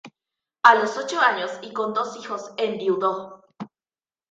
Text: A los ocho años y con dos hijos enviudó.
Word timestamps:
A 0.63 0.73
los 0.73 0.97
ocho 0.97 1.19
años 1.19 1.51
y 1.61 1.71
con 1.73 1.93
dos 1.93 2.15
hijos 2.17 2.53
enviudó. 2.57 3.43